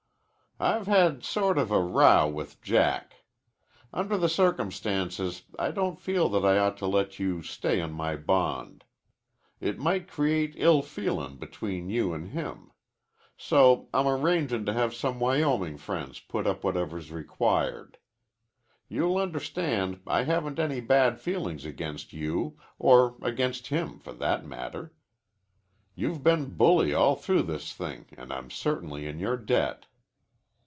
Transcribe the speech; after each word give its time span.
"I've 0.63 0.85
had 0.85 1.15
a 1.21 1.23
sort 1.23 1.57
of 1.57 1.71
row 1.71 2.27
with 2.27 2.61
Jack. 2.61 3.23
Under 3.91 4.15
the 4.15 4.29
circumstances 4.29 5.41
I 5.57 5.71
don't 5.71 5.99
feel 5.99 6.29
that 6.29 6.45
I 6.45 6.59
ought 6.59 6.77
to 6.77 6.85
let 6.85 7.17
you 7.17 7.41
stay 7.41 7.81
on 7.81 7.91
my 7.93 8.15
bond. 8.15 8.83
It 9.59 9.79
might 9.79 10.07
create 10.07 10.53
ill 10.57 10.83
feelin' 10.83 11.37
between 11.37 11.89
you 11.89 12.13
an' 12.13 12.27
him. 12.27 12.69
So 13.35 13.89
I'm 13.91 14.05
arrangin' 14.07 14.67
to 14.67 14.73
have 14.73 14.93
some 14.93 15.19
Wyoming 15.19 15.77
friends 15.79 16.19
put 16.19 16.45
up 16.45 16.63
whatever's 16.63 17.11
required. 17.11 17.97
You'll 18.87 19.17
understand 19.17 20.01
I 20.05 20.25
haven't 20.25 20.59
any 20.59 20.79
bad 20.79 21.19
feeling 21.19 21.59
against 21.65 22.13
you, 22.13 22.59
or 22.77 23.17
against 23.23 23.65
him 23.69 23.97
for 23.97 24.13
that 24.13 24.45
matter. 24.45 24.93
You've 25.95 26.21
been 26.23 26.51
bully 26.55 26.93
all 26.93 27.15
through 27.15 27.43
this 27.43 27.73
thing, 27.73 28.05
an' 28.15 28.31
I'm 28.31 28.51
certainly 28.51 29.07
in 29.07 29.17
your 29.17 29.37
debt." 29.37 29.87